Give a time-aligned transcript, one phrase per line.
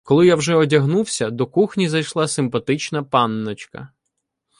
[0.03, 3.89] Коли я вже одягнувся, до кухні зайшла симпатична панночка.